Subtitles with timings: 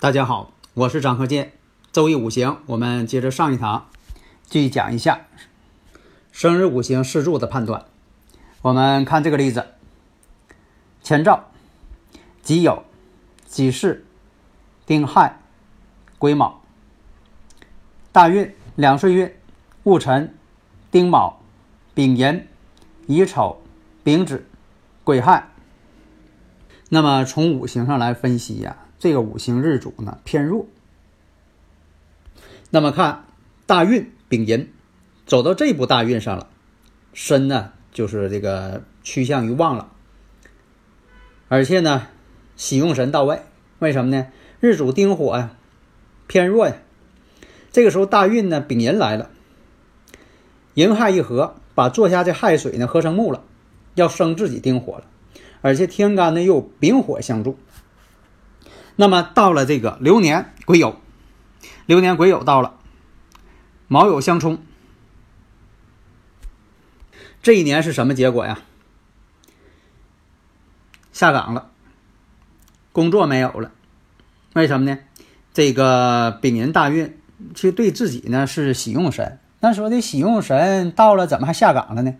[0.00, 1.52] 大家好，我是张和建。
[1.92, 3.90] 周易五行，我们接着上一堂，
[4.46, 5.26] 继续讲一下
[6.32, 7.84] 生日五行四柱的判断。
[8.62, 9.74] 我们看这个例子：
[11.04, 11.50] 乾兆、
[12.40, 12.80] 己酉、
[13.44, 14.02] 己巳、
[14.86, 15.38] 丁亥、
[16.18, 16.62] 癸卯。
[18.10, 19.30] 大运两岁运：
[19.82, 20.34] 戊辰、
[20.90, 21.42] 丁卯、
[21.92, 22.48] 丙寅、
[23.06, 23.60] 乙丑、
[24.02, 24.46] 丙子、
[25.04, 25.50] 癸亥。
[26.88, 30.66] 那么从五行上来分析呀、这个五行日主呢偏弱。
[32.70, 33.24] 那么看
[33.66, 34.72] 大运丙寅
[35.26, 36.46] 走到这步大运上了，
[37.12, 39.90] 身呢就是这个趋向于旺了，
[41.48, 42.06] 而且呢
[42.56, 43.40] 喜用神到位。
[43.80, 44.26] 为什么呢？
[44.60, 45.56] 日主丁火呀
[46.26, 46.76] 偏弱呀，
[47.72, 49.30] 这个时候大运呢丙寅来了，
[50.74, 53.42] 寅亥一合，把坐下这亥水呢合成木了，
[53.94, 55.06] 要生自己丁火了，
[55.62, 57.58] 而且天干呢又丙火相助。
[59.00, 60.96] 那么到了这个流年癸酉，
[61.86, 62.74] 流年癸酉到了，
[63.88, 64.58] 卯酉相冲，
[67.42, 68.58] 这一年是什么结果呀？
[71.14, 71.70] 下岗了，
[72.92, 73.70] 工作没有了，
[74.52, 74.98] 为什么呢？
[75.54, 77.18] 这个丙寅大运
[77.54, 82.16] 其实对自己呢是喜用神，那说的喜用神到了，怎么还下岗了呢？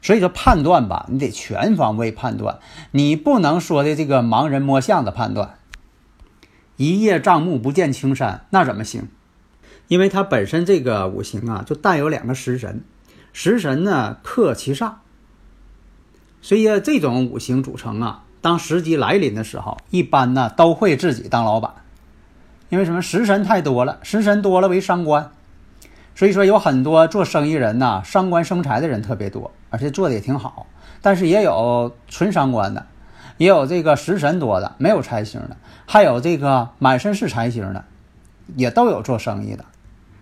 [0.00, 2.60] 所以说判断吧，你得全方位判断，
[2.92, 5.58] 你不能说的这个盲人摸象的判断。
[6.76, 9.08] 一叶障目不见青山，那怎么行？
[9.88, 12.82] 因为它本身这个五行啊，就带有两个食神，
[13.32, 14.94] 食神呢克其煞，
[16.40, 21.72] 所以，这种五行组成啊，当时机来临的时候，一般呢都会自己当老板。
[22.70, 23.00] 因为什么？
[23.00, 25.30] 食神太多了，食神多了为伤官，
[26.14, 30.66] 所以说有很多做生意人呐，伤官生财的人特别多，而且做的也挺好。
[31.00, 32.86] 但是也有纯伤官的。
[33.36, 35.56] 也有这个食神多的，没有财星的，
[35.86, 37.84] 还有这个满身是财星的，
[38.56, 39.64] 也都有做生意的。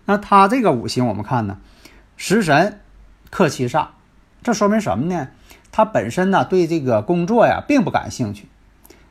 [0.05, 1.59] 那他这个五行我们看呢，
[2.17, 2.81] 食神
[3.31, 3.89] 克其煞，
[4.43, 5.29] 这说明什么呢？
[5.71, 8.49] 他本身呢对这个工作呀并不感兴趣，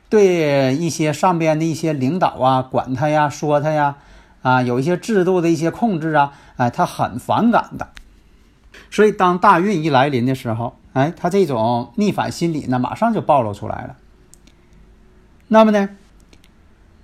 [0.08, 3.96] 对一些上边的一些领导啊管他呀说他呀
[4.42, 7.88] 啊有一些制度的一些控制啊，哎他很反感的。
[8.90, 13.96] 所以当大运一来临的时候，哎，他这种逆反心理呢，马上就暴露出来了。
[15.48, 15.88] 那么呢，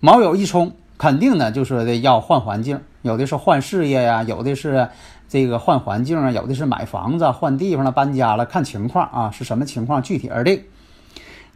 [0.01, 4.89] 卯酉一冲，肯定呢就说的要换环境，有的是换事业呀，有的是
[5.29, 10.65] 这个换环境啊，有的是买房子、换地方了、搬家了，看情况啊，是什么情况具体而定。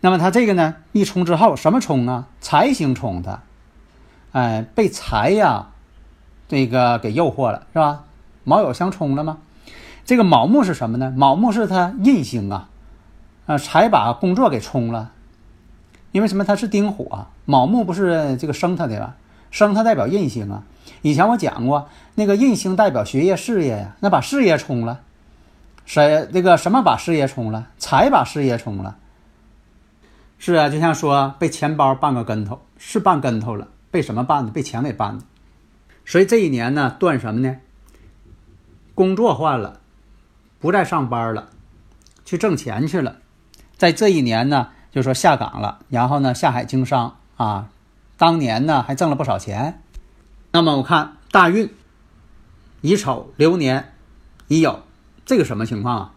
[0.00, 2.26] 那么他这个呢一冲之后，什么冲啊？
[2.40, 3.42] 财星冲他，
[4.32, 5.68] 哎，被财呀
[6.48, 8.04] 这个给诱惑了，是吧？
[8.44, 9.38] 卯酉相冲了吗？
[10.04, 11.12] 这个卯木是什么呢？
[11.16, 12.68] 卯木是他印星啊，
[13.46, 15.12] 啊，才把工作给冲了。
[16.10, 16.44] 因为什么？
[16.44, 19.16] 它是丁火，卯木不是这个生他的吧？
[19.50, 20.64] 生他代表印星啊。
[21.00, 25.00] 以前我讲过，那个印星代表学业事业呀，那把事业冲了，
[25.86, 27.68] 谁那个什么把事业冲了？
[27.78, 28.96] 财把事业冲了。
[30.38, 34.50] 是啊，就像说被钱包绊个跟头，是绊跟头了，被什么绊的？
[34.50, 35.24] 被钱给绊的。
[36.04, 37.56] 所以这一年呢，断什么呢？
[38.94, 39.80] 工作换了。
[40.62, 41.48] 不再上班了，
[42.24, 43.16] 去挣钱去了。
[43.76, 47.68] 在这一年呢，就说下岗了，然后呢下海经商啊。
[48.16, 49.82] 当年呢还挣了不少钱。
[50.52, 51.68] 那么我看大运
[52.80, 53.92] 乙丑流年
[54.46, 54.76] 乙酉，
[55.26, 56.12] 这个什么情况啊？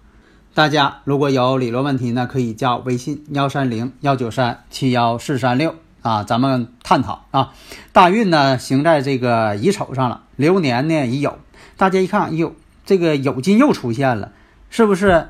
[0.53, 7.51] 大家如果有理论问题呢，可以加微信幺三零幺九三七幺四三六啊，咱们探讨啊。
[7.91, 11.33] 大运呢行在这个乙丑上了，流年呢乙酉。
[11.77, 12.55] 大家一看，哎呦。
[12.85, 14.31] 这个酉金又出现了，
[14.69, 15.29] 是不是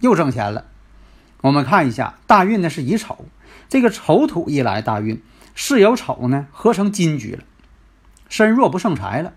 [0.00, 0.64] 又挣钱了？
[1.42, 3.24] 我们看一下大运呢是乙丑，
[3.68, 5.22] 这个丑土一来，大运
[5.54, 7.44] 巳酉丑呢合成金局了，
[8.28, 9.32] 身弱不胜财了，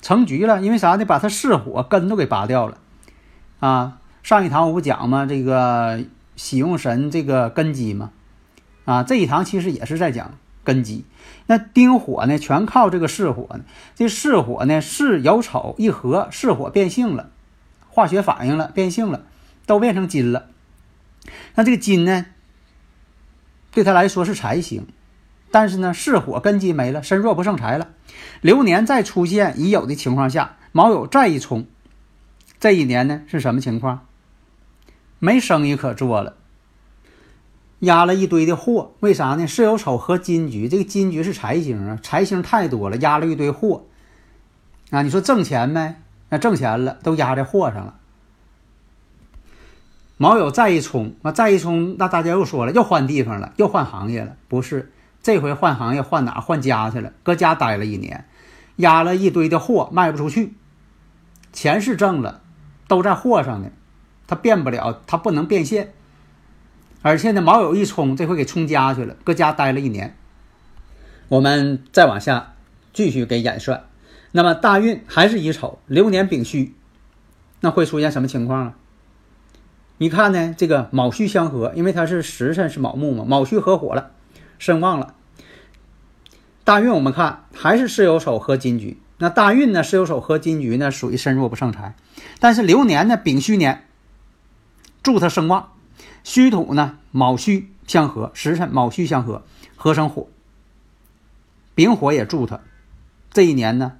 [0.00, 0.60] 成局了。
[0.60, 1.04] 因为啥呢？
[1.04, 2.78] 把他巳火根都给拔掉了
[3.60, 3.98] 啊！
[4.22, 5.26] 上一堂我不讲吗？
[5.26, 6.04] 这个
[6.36, 8.10] 喜用神这个根基吗？
[8.84, 10.34] 啊，这一堂其实也是在讲
[10.64, 11.04] 根基。
[11.46, 13.64] 那丁火呢，全靠这个巳火呢。
[13.94, 17.30] 这巳火呢，巳酉丑一合，巳火变性了，
[17.88, 19.24] 化学反应了，变性了，
[19.66, 20.46] 都变成金了。
[21.54, 22.26] 那这个金呢，
[23.72, 24.86] 对他来说是财星，
[25.50, 27.88] 但是呢，巳火根基没了，身弱不胜财了。
[28.40, 31.66] 流年再出现已有的情况下，卯酉再一冲，
[32.58, 34.06] 这一年呢是什么情况？
[35.18, 36.36] 没生意可做了。
[37.80, 39.46] 压了一堆的货，为啥呢？
[39.46, 43.86] 巳酉丑和金局，这个金局是财星啊，财星太多了，压了一堆货
[44.90, 45.02] 啊。
[45.02, 45.96] 你说挣钱没？
[46.28, 47.96] 那挣钱了，都压在货上了。
[50.18, 54.36] 卯酉再一冲，那再一冲，那大家又说了，又换地方了，又换行业了。
[54.48, 54.92] 不是，
[55.22, 56.40] 这回换行业换哪？
[56.40, 58.26] 换家去了，搁家待了一年，
[58.76, 60.52] 压了一堆的货，卖不出去，
[61.54, 62.42] 钱是挣了，
[62.86, 63.70] 都在货上呢，
[64.26, 65.94] 他变不了，他不能变现。
[67.02, 70.16] 而且呢，卯酉一冲，这回给冲家去了，搁家待了一年。
[71.28, 72.54] 我们再往下
[72.92, 73.84] 继续给演算，
[74.32, 76.74] 那么大运还是乙丑，流年丙戌，
[77.60, 78.74] 那会出现什么情况啊？
[79.98, 84.10] 你看呢，这个卯戌相合，因为它是时辰是卯木嘛，卯戌合火了，
[84.58, 85.14] 身旺了。
[86.64, 91.94] 大运我们看还是巳酉丑合金局，那大运呢，巳酉丑合金局呢，属于身弱不胜财，
[92.38, 93.86] 但是流年呢，丙戌年，
[95.02, 95.72] 祝他声旺。
[96.22, 99.42] 虚土呢，卯戌相合，时辰卯戌相合，
[99.76, 100.28] 合成火。
[101.74, 102.60] 丙火也助他，
[103.32, 103.92] 这一年呢，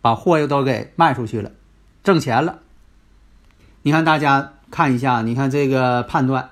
[0.00, 1.52] 把货又都给卖出去了，
[2.04, 2.60] 挣钱了。
[3.82, 6.50] 你看大家看一下，你看这个判断，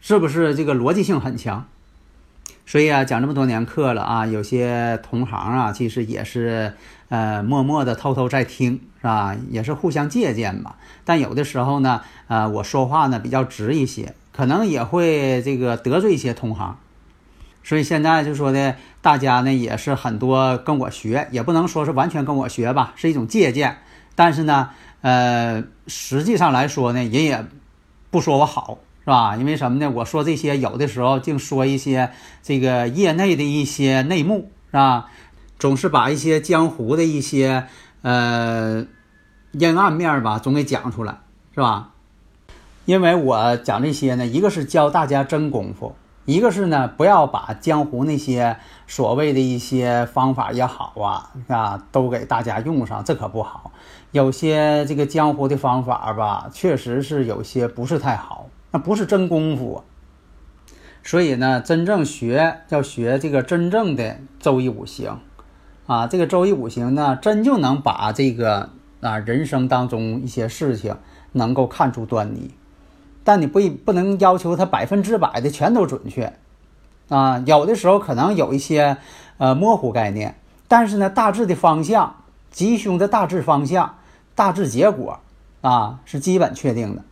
[0.00, 1.66] 是不是这个逻辑性很强？
[2.70, 6.72] 所以啊，讲这么多年课了啊，有些同行啊，其实也是
[7.08, 9.34] 呃默默的偷偷在听，是吧？
[9.50, 10.76] 也是互相借鉴吧。
[11.04, 16.76] 但有的时候呢，呃，我说话呢比较直一些，可能也会这个得罪一些同行。
[17.64, 23.78] 所以现在就说的，大家呢也是很多跟我学，也不能说是完全跟我学吧，是一种借鉴。
[24.14, 24.70] 但是呢，
[25.00, 27.44] 呃，实际上来说呢，人也
[28.12, 28.78] 不说我好。
[29.00, 29.36] 是吧？
[29.36, 29.90] 因为什么呢？
[29.90, 32.10] 我说这些有的时候净说一些
[32.42, 35.06] 这个业内的一些内幕，是吧？
[35.58, 37.66] 总是把一些江湖的一些
[38.02, 38.86] 呃
[39.52, 41.18] 阴暗面吧，总给讲出来，
[41.54, 41.90] 是吧？
[42.86, 45.94] 因为我讲这些呢，一个是教大家真功夫，
[46.24, 48.56] 一个是呢不要把江湖那些
[48.86, 53.70] 所谓的一些方法也好啊，啊，都给大家用上，这可不好。
[54.12, 58.46] 有些这个江湖的方法吧，确实是有些不是太好。
[58.72, 59.82] 那不是真功夫，
[61.02, 65.18] 所以呢，真正学要学这个真正的周易五行，
[65.86, 68.70] 啊，这个周易五行呢，真就能把这个
[69.00, 70.96] 啊人生当中一些事情
[71.32, 72.54] 能够看出端倪，
[73.24, 76.32] 但你不不能要求它百分之百的全都准确，
[77.08, 78.98] 啊，有的时候可能有一些
[79.38, 80.36] 呃模糊概念，
[80.68, 82.22] 但是呢，大致的方向、
[82.52, 83.96] 吉凶的大致方向、
[84.36, 85.18] 大致结果
[85.60, 87.02] 啊，是基本确定的。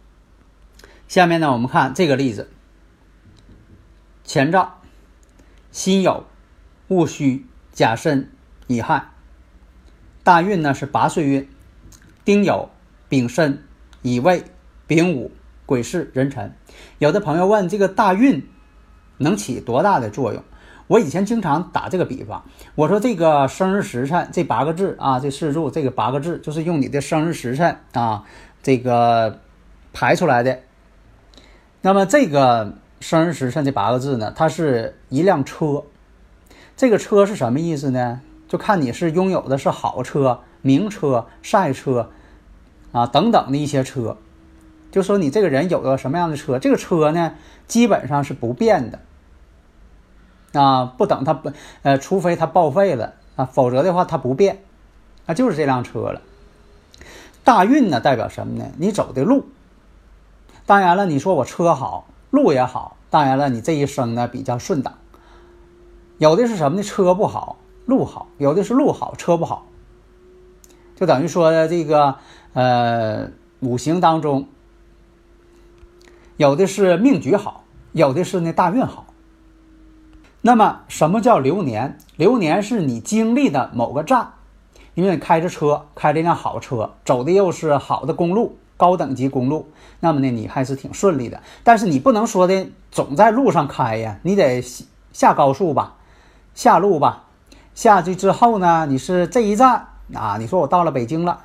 [1.08, 2.50] 下面呢，我们看这个例子：
[4.25, 4.75] 前兆，
[5.72, 6.25] 辛酉、
[6.88, 8.31] 戊戌、甲申、
[8.66, 9.08] 乙亥。
[10.22, 11.49] 大运呢是八岁运，
[12.26, 12.69] 丁酉、
[13.08, 13.64] 丙申、
[14.02, 14.44] 乙未、
[14.87, 15.32] 丙午、
[15.64, 16.55] 癸巳、壬辰。
[16.99, 18.46] 有的朋友问，这个大运
[19.16, 20.44] 能起多大的作用？
[20.88, 22.44] 我以前经常打这个比方，
[22.75, 28.24] 我说这个生日时辰这八个字啊，这四柱这个八个字，就是用你的生日时辰啊，
[28.62, 29.41] 这个
[29.94, 30.60] 排出来的。
[31.81, 35.85] 那么这个生日时辰这八个字呢，它是一辆车。
[36.77, 38.20] 这个车是什么意思呢？
[38.49, 42.11] 就看你是拥有的是好车、名车、赛车
[42.93, 44.17] 啊等等的一些车。
[44.91, 47.35] 就说你这个人有个什么样的车，这个车呢
[47.67, 49.01] 基本上是不变的
[50.61, 54.63] 啊，不等它不呃，除非它报废了啊，否则的话它不变，
[55.27, 56.23] 那就是这辆车了。
[57.44, 58.73] 大运呢代表什么呢？
[58.79, 59.47] 你走的路。
[60.69, 62.98] 当然了，你说我车好，路也好。
[63.08, 64.98] 当然了，你这一生呢比较顺当。
[66.19, 66.82] 有的是什么呢？
[66.82, 67.56] 车不好，
[67.87, 69.65] 路好；有的是路好，车不好。
[70.94, 72.17] 就等于说这个
[72.53, 74.46] 呃五行当中，
[76.37, 79.06] 有的是命局好，有的是呢大运好。
[80.43, 81.96] 那么什么叫流年？
[82.17, 84.34] 流年是你经历的某个站，
[84.93, 88.58] 因为你开着车，开这辆好车，走的又是好的公路。
[88.79, 89.69] 高等级公路，
[90.01, 91.39] 那么呢，你还是挺顺利的。
[91.63, 94.65] 但是你不能说的总在路上开呀，你得
[95.13, 95.97] 下高速吧，
[96.55, 97.25] 下路吧。
[97.75, 101.41] 下去之后呢，你是这一站啊，你说我到了北京了，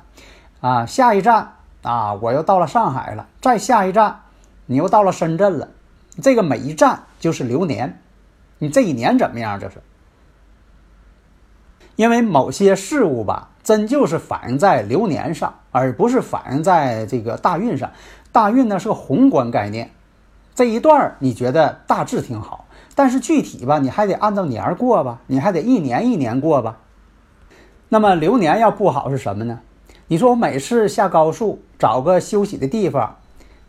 [0.60, 4.22] 啊，下一站啊，我又到了上海了，再下一站，
[4.66, 5.68] 你又到了深圳了。
[6.22, 8.00] 这个每一站就是流年，
[8.58, 9.60] 你这一年怎么样？
[9.60, 9.82] 这是
[11.96, 17.90] 因为某些事物吧，真就是反映在流年上，而不是反映在这个大运上。
[18.32, 19.90] 大运呢是个宏观概念，
[20.54, 26.78] 这一段你觉得大致挺好，但是具体吧，你还得按照年过吧，你还得一年一年过吧。
[27.88, 29.60] 那么流年要不好是什么呢？
[30.08, 33.16] 你说我每次下高速找个休息的地方，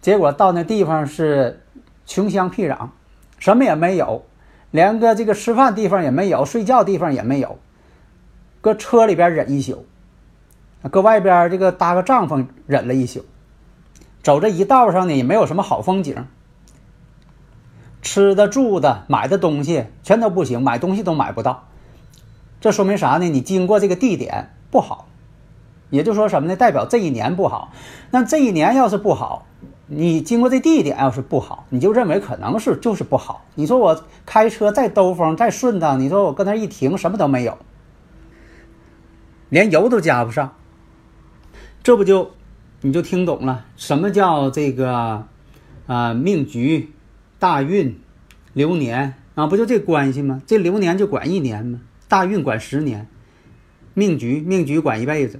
[0.01, 1.61] 结果到那地方是
[2.07, 2.89] 穷乡僻壤，
[3.37, 4.23] 什么也没有，
[4.71, 7.57] 连个这个吃饭地方也没有，睡觉地方也没有，
[8.65, 9.85] 搁车里边忍一宿，
[10.89, 13.23] 搁外边这个搭个帐篷忍了一宿，
[14.23, 16.25] 走这一道上呢也没有什么好风景，
[18.01, 21.67] 吃的住的买的东西全都不行，买东西都买不到。
[22.59, 23.29] 这说明啥呢？
[23.29, 25.09] 你经过这个地点不好，
[25.91, 26.55] 也就说什么呢？
[26.55, 27.71] 代表这一年不好。
[28.09, 29.45] 那这一年要是不好，
[29.85, 33.45] 你经过这地点要是不好，你就认为可能是就是不好。
[33.53, 37.55] 你说我开车再兜风再顺当，你说我搁那一停什么都没有，
[39.49, 40.55] 连油都加不上，
[41.83, 42.31] 这不就
[42.81, 45.27] 你就听懂了什么叫这个
[45.87, 46.91] 啊命局、
[47.39, 47.99] 大运、
[48.53, 49.47] 流年啊？
[49.47, 50.41] 不就这关系吗？
[50.47, 51.81] 这流年就管一年吗？
[52.07, 53.07] 大运管十年，
[53.93, 55.39] 命局命局管一辈子。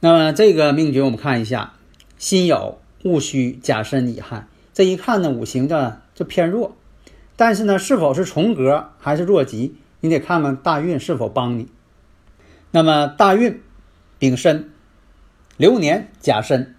[0.00, 1.74] 那么这个命局我们看一下，
[2.16, 6.76] 辛酉戊戌甲申乙亥，这一看呢五行的就偏弱，
[7.36, 11.68] 但是呢是否是重格还是弱吉，你得看看大运是否帮你。
[12.70, 13.60] 那么大运
[14.18, 14.70] 丙申，
[15.56, 16.74] 流年甲申，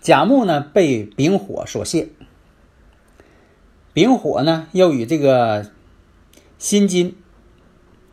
[0.00, 2.08] 甲木呢被丙火所泄，
[3.92, 5.72] 丙火呢又与这个
[6.58, 7.16] 辛金。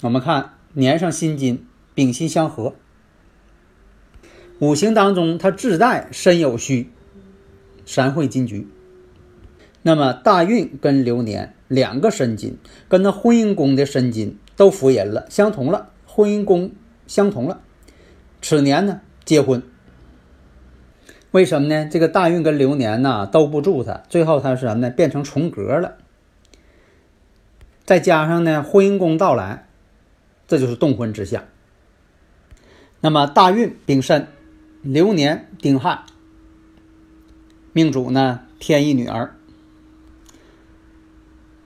[0.02, 2.76] 我们看年上辛金，丙辛相合。
[4.60, 6.90] 五行当中，它自带申酉戌，
[7.86, 8.68] 三会金局。
[9.82, 16.72] 那么大运跟流年两个申金，跟那婚姻宫的申金都伏吟了，相同了，婚姻宫
[17.14, 17.62] 相同了。
[18.42, 19.62] 此年呢，结婚。
[21.30, 21.88] 为什么呢？
[21.88, 24.90] 这个大运跟流年呢都不住它，最后它是什么呢？
[24.90, 25.98] 变成重格了。
[27.86, 29.68] 再加上呢，婚姻宫到来。
[30.48, 31.44] 这就是动婚之象。
[33.00, 34.28] 那么大运丙申，
[34.82, 36.06] 流年丁亥，
[37.74, 39.36] 命主呢天一女儿，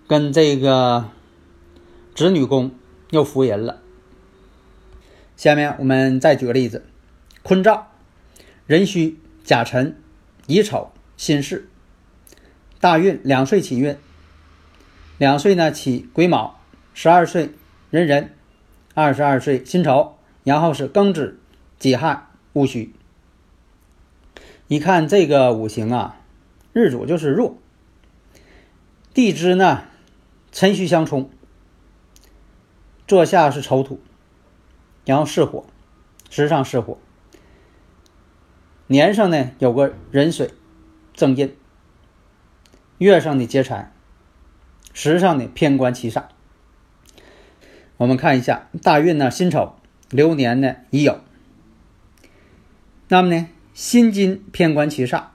[0.09, 1.05] 跟这个
[2.15, 2.71] 子女宫
[3.11, 3.81] 又伏吟了。
[5.37, 6.83] 下面我们再举个例子：
[7.43, 7.87] 坤兆、
[8.65, 9.95] 壬戌、甲辰、
[10.47, 11.63] 乙丑、辛巳。
[12.81, 13.95] 大运两岁起运，
[15.17, 16.59] 两岁呢起癸卯，
[16.93, 17.51] 十二岁
[17.91, 18.33] 壬壬。
[18.93, 21.37] 二十二岁辛丑，然后是庚子、
[21.77, 22.95] 己亥、戊戌。
[24.67, 26.19] 一看这个五行啊，
[26.73, 27.59] 日主就是弱，
[29.13, 29.83] 地支呢
[30.51, 31.29] 辰戌相冲，
[33.07, 33.99] 坐下是丑土，
[35.07, 35.65] 然后是火，
[36.29, 36.97] 时上是火，
[38.87, 40.51] 年上呢有个壬水
[41.13, 41.55] 正印，
[42.97, 43.93] 月上的劫财，
[44.93, 46.25] 时上的偏官七煞。
[47.95, 49.77] 我们看一下大运呢，辛丑，
[50.09, 51.19] 流年呢乙酉。
[53.07, 55.27] 那么呢，辛金偏官七煞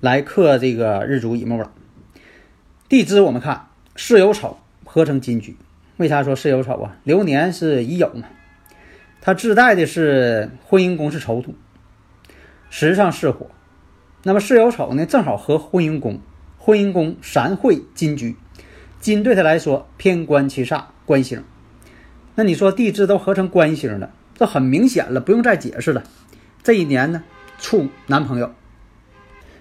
[0.00, 1.70] 来克这个日主乙木了。
[2.88, 5.54] 地支我们看巳酉丑合成金局，
[6.02, 6.96] 为啥说巳酉丑啊？
[7.04, 8.24] 流年是乙酉嘛，
[9.20, 11.54] 它自带的是婚姻宫是丑土，
[12.70, 13.46] 时上是火。
[14.24, 16.20] 那么巳酉丑呢，正好和婚姻宫，
[16.58, 18.34] 婚姻宫三会金局，
[18.98, 20.86] 金对他来说偏官七煞。
[21.04, 21.42] 官星，
[22.36, 26.04] 那你说地支都合成官星了，这很明显了，不用再解释了。
[26.62, 27.24] 这一年呢，
[27.58, 28.52] 处男朋友。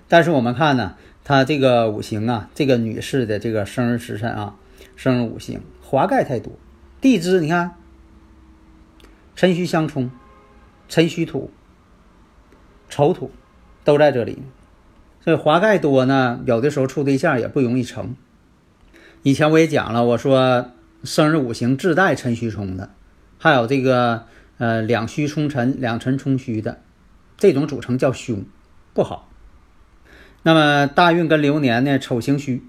[0.08, 4.56] 但是我们看呢，他这个五行啊，这个女士的这个生日时辰啊，
[4.96, 6.54] 生日五行华盖太多。
[7.02, 7.76] 地支你看，
[9.36, 10.10] 辰戌相冲，
[10.88, 11.52] 辰戌土、
[12.88, 13.30] 丑土
[13.84, 14.42] 都在这里，
[15.20, 18.16] 所以华盖多呢，有的时候处对象也不容易成。
[19.24, 20.72] 以前我也讲了，我说。
[21.04, 22.92] 生日五行自带辰戌冲的，
[23.40, 24.28] 还有这个
[24.60, 26.80] 呃两戌冲辰、两辰冲戌的，
[27.38, 28.46] 这种组成叫凶，
[28.94, 29.28] 不好。
[30.44, 32.62] 那么大运跟流年呢，丑行戌，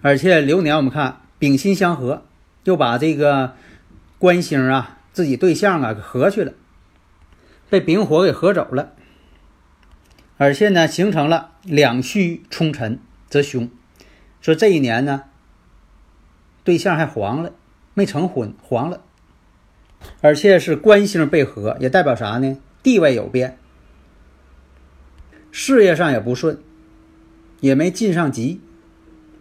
[0.00, 2.22] 而且流年我们看丙辛相合，
[2.64, 3.54] 又把这个
[4.18, 6.52] 官星啊自己对象啊给合去了，
[7.68, 8.92] 被丙火给合走了，
[10.36, 12.98] 而且呢形成了两虚冲辰
[13.28, 13.68] 则凶，
[14.40, 15.24] 说这一年呢。
[16.62, 17.52] 对象还黄了，
[17.94, 19.00] 没成婚，黄了，
[20.20, 22.58] 而且是官星被合，也代表啥呢？
[22.82, 23.58] 地位有变，
[25.50, 26.62] 事业上也不顺，
[27.60, 28.60] 也没进上级，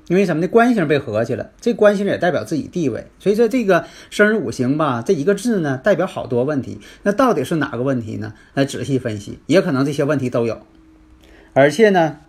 [0.10, 0.48] 因为什么呢？
[0.48, 6.80] 官星被合起了，这官星也代表自己地位，所以说这个生日五行吧，这一个字呢，代表好多问题。
[7.04, 8.34] 那到底是哪个问题呢？
[8.56, 10.63] 来仔细分析，也可能这些问题都有。
[11.54, 12.22] 而且呢，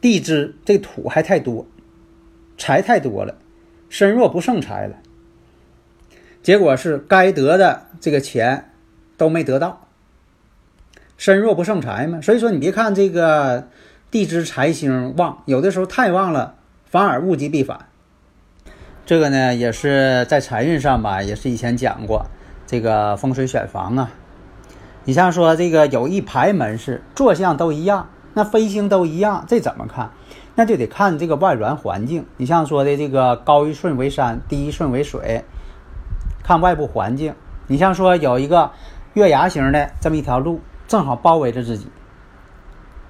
[0.00, 1.68] 地支这土还太多，
[2.58, 3.36] 财太多了，
[3.88, 4.96] 身弱不胜财了。
[6.42, 8.72] 结果是该得的这个钱
[9.16, 9.86] 都没得到，
[11.16, 12.20] 身弱不胜财嘛。
[12.20, 13.68] 所以说，你别看这个。
[14.10, 17.86] 地支财星旺，有的时候太旺了，反而物极必反。
[19.04, 22.26] 这个呢，也是在财运上吧，也是以前讲过
[22.66, 24.10] 这个风水选房啊。
[25.04, 30.10] 你像说这个有一排门市，坐向都一样，那飞星都一样，这怎么看？
[30.54, 32.24] 那就得看这个外缘环境。
[32.36, 35.44] 你像说的这个高一顺为山，低一顺为水，
[36.42, 37.34] 看外部环境。
[37.66, 38.70] 你像说有一个
[39.14, 41.88] 月牙形的这么一条路，正好包围着自己。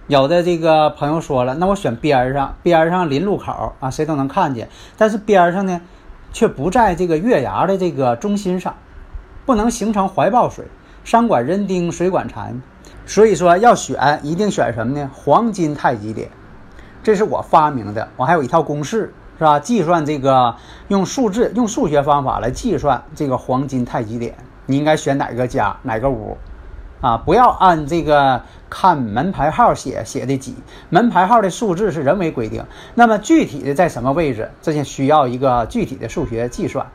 [0.08, 4.68] 有的这个朋友说了，那我选边儿上，边儿上临路口啊，谁都能看见。
[4.96, 5.80] 但是边儿上呢，
[6.32, 8.72] 却不在这个月牙的这个中心上，
[9.44, 10.64] 不能形成怀抱水。
[11.02, 12.54] 山管人丁，水管财。
[13.04, 15.10] 所以说要选，一定选什么呢？
[15.12, 16.28] 黄金太极点，
[17.02, 18.08] 这是我发明的。
[18.16, 19.58] 我还有一套公式，是吧？
[19.58, 20.54] 计算这个
[20.86, 24.36] 用数字、用数学方法来计算这个黄金太极点，
[24.66, 26.36] 你应该选哪个家、哪个屋。
[27.00, 30.54] 啊，不要按这个看门牌号写写的几，
[30.88, 32.64] 门牌号的数字是人为规定。
[32.94, 36.86] 那么具体的在什么位置，这就需要一个具体的数学计算。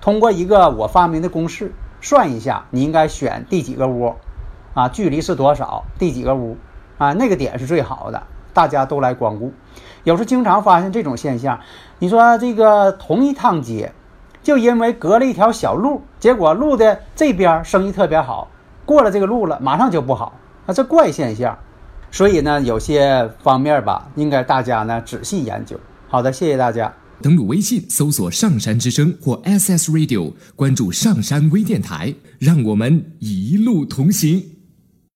[0.00, 4.14] 通过一个我发明的公式算一下，你应该选第几个屋，
[4.74, 6.58] 啊，距离是多少，第几个屋，
[6.98, 8.22] 啊，那个点是最好的，
[8.52, 9.52] 大家都来光顾。
[10.04, 11.58] 有时经常发现这种现象，
[11.98, 13.92] 你说这个同一趟街，
[14.42, 18.48] 就因为隔了一条小路，结果路的这边生意特别好。
[18.86, 20.32] 过了这个路了，马上就不好
[20.64, 20.72] 啊！
[20.72, 21.58] 这怪现象，
[22.10, 25.78] 所以呢，有些方面吧，应该大家呢仔细研究。
[26.08, 26.90] 好的，谢谢大家。
[27.20, 34.55] 登录微信搜索“上山之声”或 SS Radio，关注上山微电台，让我们一路同行。